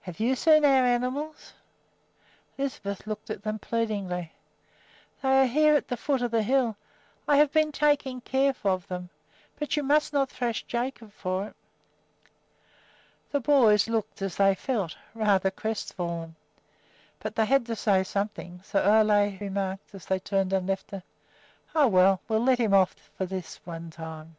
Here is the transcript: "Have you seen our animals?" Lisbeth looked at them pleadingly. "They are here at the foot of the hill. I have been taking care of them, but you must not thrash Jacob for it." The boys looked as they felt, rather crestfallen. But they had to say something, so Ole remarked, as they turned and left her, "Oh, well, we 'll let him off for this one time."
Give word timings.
"Have 0.00 0.18
you 0.18 0.34
seen 0.34 0.64
our 0.64 0.82
animals?" 0.86 1.52
Lisbeth 2.56 3.06
looked 3.06 3.28
at 3.28 3.42
them 3.42 3.58
pleadingly. 3.58 4.32
"They 5.20 5.42
are 5.42 5.46
here 5.46 5.74
at 5.74 5.88
the 5.88 5.96
foot 5.98 6.22
of 6.22 6.30
the 6.30 6.42
hill. 6.42 6.74
I 7.28 7.36
have 7.36 7.52
been 7.52 7.70
taking 7.70 8.22
care 8.22 8.54
of 8.64 8.88
them, 8.88 9.10
but 9.58 9.76
you 9.76 9.82
must 9.82 10.14
not 10.14 10.30
thrash 10.30 10.62
Jacob 10.62 11.12
for 11.12 11.48
it." 11.48 11.56
The 13.30 13.40
boys 13.40 13.88
looked 13.88 14.22
as 14.22 14.36
they 14.36 14.54
felt, 14.54 14.96
rather 15.14 15.50
crestfallen. 15.50 16.34
But 17.18 17.36
they 17.36 17.44
had 17.44 17.66
to 17.66 17.76
say 17.76 18.04
something, 18.04 18.62
so 18.64 18.82
Ole 18.82 19.36
remarked, 19.38 19.94
as 19.94 20.06
they 20.06 20.18
turned 20.18 20.54
and 20.54 20.66
left 20.66 20.92
her, 20.92 21.02
"Oh, 21.74 21.88
well, 21.88 22.22
we 22.26 22.36
'll 22.36 22.42
let 22.42 22.56
him 22.58 22.72
off 22.72 22.94
for 23.18 23.26
this 23.26 23.60
one 23.66 23.90
time." 23.90 24.36